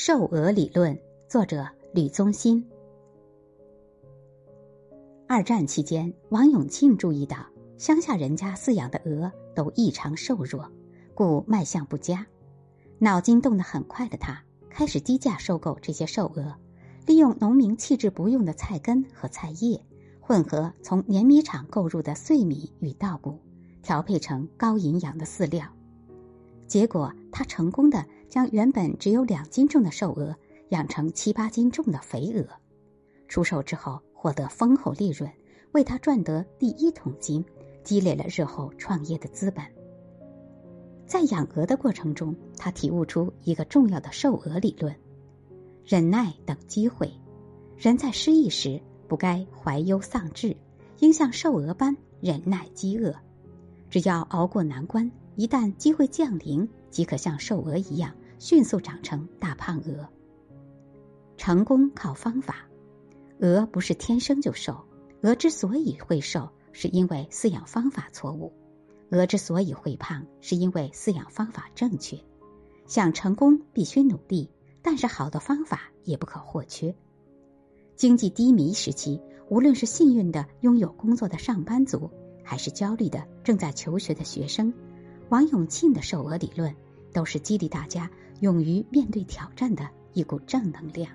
[0.00, 0.96] 瘦鹅理论，
[1.26, 2.64] 作者吕宗新。
[5.26, 7.44] 二战期间，王永庆注意到
[7.78, 10.70] 乡下人家饲养的鹅都异常瘦弱，
[11.16, 12.24] 故卖相不佳。
[13.00, 14.40] 脑筋动得很快的他，
[14.70, 16.54] 开始低价收购这些瘦鹅，
[17.04, 19.84] 利用农民弃之不用的菜根和菜叶，
[20.20, 23.40] 混合从碾米厂购入的碎米与稻谷，
[23.82, 25.66] 调配成高营养的饲料。
[26.68, 30.36] 结果，他成功的将原本只有两斤重的瘦鹅
[30.68, 32.46] 养成七八斤重的肥鹅，
[33.26, 34.00] 出售之后。
[34.20, 35.30] 获得丰厚利润，
[35.70, 37.44] 为他赚得第一桶金，
[37.84, 39.64] 积累了日后创业的资本。
[41.06, 44.92] 在养鹅的过程中，他体悟出一个重要的瘦鹅理论：
[45.84, 47.08] 忍耐等机会。
[47.76, 50.56] 人在失意时，不该怀忧丧志，
[50.98, 53.14] 应像瘦鹅般忍耐饥饿。
[53.88, 55.08] 只要熬过难关，
[55.38, 60.08] 一旦机会降临，即可像瘦鹅一样迅速长成大胖鹅。
[61.36, 62.68] 成功靠方法。
[63.38, 64.84] 鹅不是天生就瘦，
[65.22, 68.52] 鹅之所以会瘦，是因为饲养方法错误；
[69.12, 72.18] 鹅之所以会胖，是因为饲养方法正确。
[72.88, 74.50] 想成功必须努力，
[74.82, 76.92] 但是好的方法也不可或缺。
[77.94, 82.10] 经济低迷时期，无论是幸运的拥有工作的上班族，
[82.42, 84.74] 还是焦虑的正在求学的学生，
[85.30, 86.74] 王永庆的瘦鹅理论，
[87.12, 91.12] 都是激励大家勇于面对挑战的一股正能量。